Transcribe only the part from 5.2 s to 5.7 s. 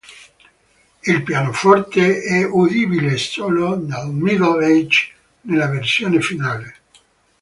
nella